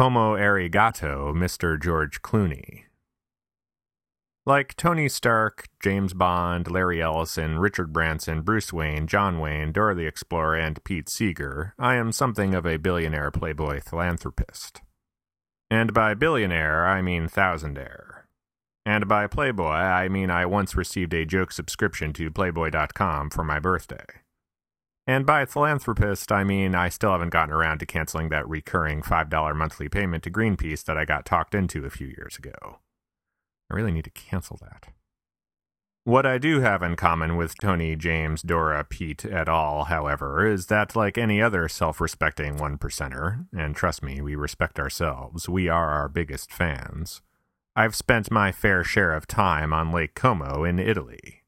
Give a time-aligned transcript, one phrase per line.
[0.00, 1.78] Como Arigato, Mr.
[1.78, 2.84] George Clooney.
[4.46, 10.06] Like Tony Stark, James Bond, Larry Ellison, Richard Branson, Bruce Wayne, John Wayne, Dora the
[10.06, 14.80] Explorer, and Pete Seeger, I am something of a billionaire playboy philanthropist.
[15.70, 18.22] And by billionaire, I mean thousandaire.
[18.86, 23.58] And by playboy, I mean I once received a joke subscription to Playboy.com for my
[23.58, 24.06] birthday.
[25.06, 29.56] And by philanthropist, I mean I still haven't gotten around to canceling that recurring $5
[29.56, 32.78] monthly payment to Greenpeace that I got talked into a few years ago.
[33.70, 34.92] I really need to cancel that.
[36.04, 40.66] What I do have in common with Tony, James, Dora, Pete et al., however, is
[40.66, 45.68] that, like any other self respecting one percenter, and trust me, we respect ourselves, we
[45.68, 47.20] are our biggest fans,
[47.76, 51.39] I've spent my fair share of time on Lake Como in Italy.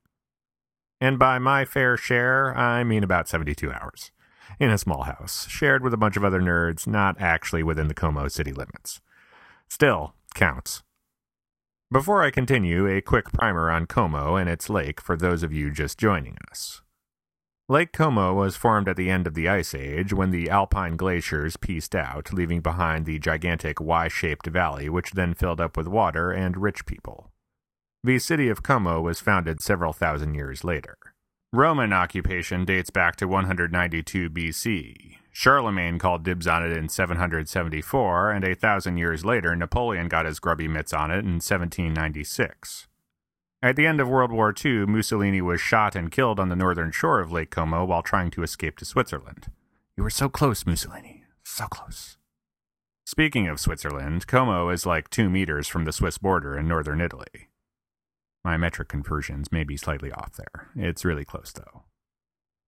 [1.02, 4.12] And by my fair share, I mean about 72 hours.
[4.60, 7.92] In a small house, shared with a bunch of other nerds, not actually within the
[7.92, 9.00] Como city limits.
[9.68, 10.84] Still, counts.
[11.90, 15.72] Before I continue, a quick primer on Como and its lake for those of you
[15.72, 16.82] just joining us.
[17.68, 21.56] Lake Como was formed at the end of the Ice Age when the alpine glaciers
[21.56, 26.30] pieced out, leaving behind the gigantic Y shaped valley, which then filled up with water
[26.30, 27.32] and rich people.
[28.04, 30.98] The city of Como was founded several thousand years later.
[31.52, 35.18] Roman occupation dates back to 192 BC.
[35.30, 40.40] Charlemagne called dibs on it in 774, and a thousand years later, Napoleon got his
[40.40, 42.88] grubby mitts on it in 1796.
[43.62, 46.90] At the end of World War II, Mussolini was shot and killed on the northern
[46.90, 49.46] shore of Lake Como while trying to escape to Switzerland.
[49.96, 51.22] You were so close, Mussolini.
[51.44, 52.16] So close.
[53.06, 57.46] Speaking of Switzerland, Como is like two meters from the Swiss border in northern Italy.
[58.44, 60.68] My metric conversions may be slightly off there.
[60.74, 61.84] It's really close, though.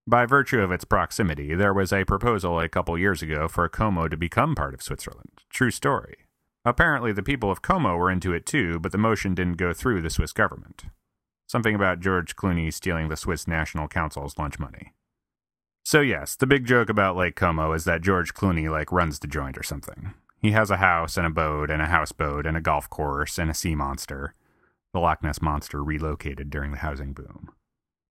[0.06, 4.06] By virtue of its proximity, there was a proposal a couple years ago for Como
[4.06, 5.40] to become part of Switzerland.
[5.50, 6.16] True story.
[6.64, 10.02] Apparently, the people of Como were into it too, but the motion didn't go through
[10.02, 10.84] the Swiss government.
[11.46, 14.92] Something about George Clooney stealing the Swiss National Council's lunch money.
[15.84, 19.26] So yes, the big joke about Lake Como is that George Clooney like runs the
[19.26, 20.14] joint or something.
[20.40, 23.50] He has a house and a boat and a houseboat and a golf course and
[23.50, 24.34] a sea monster.
[24.94, 27.50] The Loch Ness monster relocated during the housing boom.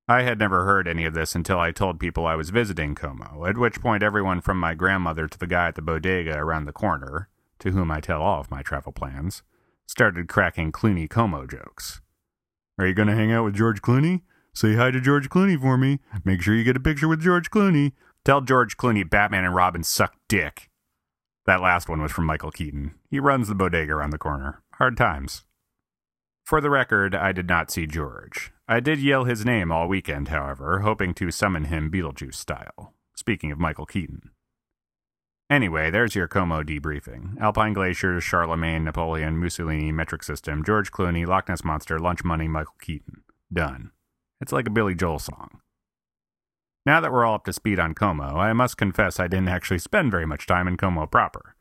[0.05, 3.45] I had never heard any of this until I told people I was visiting Como,
[3.45, 6.73] at which point everyone from my grandmother to the guy at the bodega around the
[6.73, 7.29] corner,
[7.59, 9.43] to whom I tell all of my travel plans,
[9.87, 12.01] started cracking Clooney Como jokes.
[12.77, 14.23] Are you going to hang out with George Clooney?
[14.53, 15.99] Say hi to George Clooney for me.
[16.25, 17.93] Make sure you get a picture with George Clooney.
[18.25, 20.69] Tell George Clooney Batman and Robin suck dick.
[21.45, 22.95] That last one was from Michael Keaton.
[23.09, 24.61] He runs the bodega around the corner.
[24.73, 25.45] Hard times.
[26.43, 28.51] For the record, I did not see George.
[28.67, 32.93] I did yell his name all weekend, however, hoping to summon him Beetlejuice style.
[33.15, 34.31] Speaking of Michael Keaton.
[35.49, 37.39] Anyway, there's your Como debriefing.
[37.39, 42.75] Alpine Glaciers, Charlemagne, Napoleon, Mussolini, Metric System, George Clooney, Loch Ness Monster, Lunch Money, Michael
[42.81, 43.23] Keaton.
[43.51, 43.91] Done.
[44.41, 45.61] It's like a Billy Joel song.
[46.85, 49.79] Now that we're all up to speed on Como, I must confess I didn't actually
[49.79, 51.55] spend very much time in Como proper.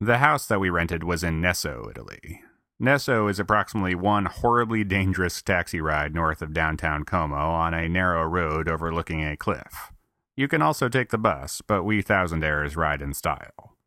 [0.00, 2.40] The house that we rented was in Nesso, Italy.
[2.84, 8.24] Nesso is approximately one horribly dangerous taxi ride north of downtown Como on a narrow
[8.24, 9.90] road overlooking a cliff.
[10.36, 13.78] You can also take the bus, but we thousandaires ride in style.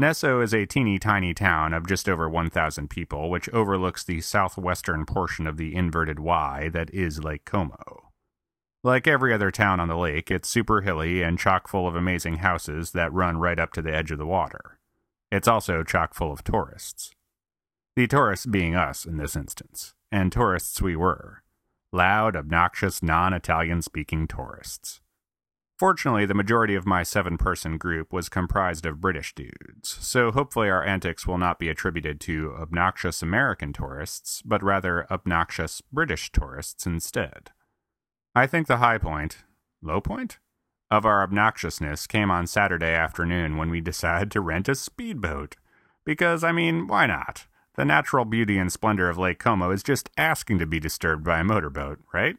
[0.00, 5.04] Nesso is a teeny tiny town of just over 1,000 people, which overlooks the southwestern
[5.04, 8.08] portion of the inverted Y that is Lake Como.
[8.82, 12.36] Like every other town on the lake, it's super hilly and chock full of amazing
[12.36, 14.78] houses that run right up to the edge of the water.
[15.30, 17.14] It's also chock full of tourists.
[17.96, 21.42] The tourists being us in this instance, and tourists we were.
[21.92, 25.00] Loud, obnoxious, non Italian speaking tourists.
[25.78, 30.68] Fortunately, the majority of my seven person group was comprised of British dudes, so hopefully
[30.68, 36.84] our antics will not be attributed to obnoxious American tourists, but rather obnoxious British tourists
[36.84, 37.50] instead.
[38.34, 39.38] I think the high point,
[39.82, 40.38] low point,
[40.90, 45.56] of our obnoxiousness came on Saturday afternoon when we decided to rent a speedboat.
[46.04, 47.46] Because, I mean, why not?
[47.80, 51.38] The natural beauty and splendor of Lake Como is just asking to be disturbed by
[51.38, 52.36] a motorboat, right?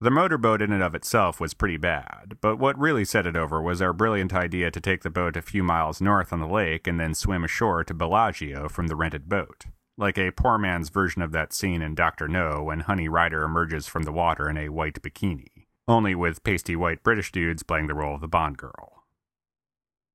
[0.00, 3.60] The motorboat in and of itself was pretty bad, but what really set it over
[3.60, 6.86] was our brilliant idea to take the boat a few miles north on the lake
[6.86, 9.66] and then swim ashore to Bellagio from the rented boat.
[9.98, 12.26] Like a poor man's version of that scene in Dr.
[12.26, 16.74] No when Honey Rider emerges from the water in a white bikini, only with pasty
[16.74, 18.95] white British dudes playing the role of the Bond girl.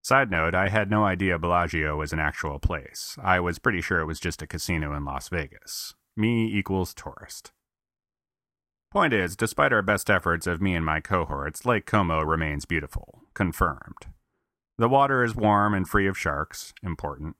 [0.04, 3.18] Side note, I had no idea Bellagio was an actual place.
[3.22, 5.94] I was pretty sure it was just a casino in Las Vegas.
[6.18, 7.52] Me equals tourist.
[8.92, 13.22] Point is, despite our best efforts of me and my cohorts, Lake Como remains beautiful.
[13.36, 14.08] Confirmed.
[14.78, 17.36] The water is warm and free of sharks, important.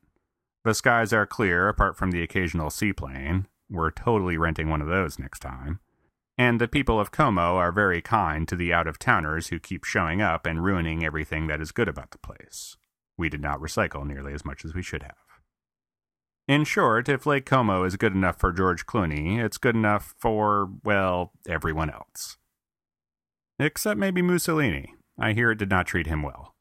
[0.64, 3.48] The skies are clear apart from the occasional seaplane.
[3.70, 5.80] We're totally renting one of those next time.
[6.42, 9.84] And the people of Como are very kind to the out of towners who keep
[9.84, 12.78] showing up and ruining everything that is good about the place.
[13.16, 15.14] We did not recycle nearly as much as we should have.
[16.48, 20.72] In short, if Lake Como is good enough for George Clooney, it's good enough for,
[20.84, 22.40] well, everyone else.
[23.60, 24.96] Except maybe Mussolini.
[25.20, 26.56] I hear it did not treat him well.